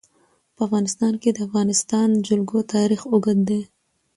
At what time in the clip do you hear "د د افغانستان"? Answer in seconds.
1.31-2.09